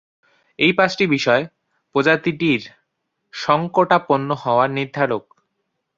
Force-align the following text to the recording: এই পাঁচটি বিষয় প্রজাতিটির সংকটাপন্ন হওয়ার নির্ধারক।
এই 0.59 0.71
পাঁচটি 0.73 1.05
বিষয় 1.07 1.43
প্রজাতিটির 1.95 2.61
সংকটাপন্ন 3.33 4.29
হওয়ার 4.35 4.69
নির্ধারক। 4.69 5.23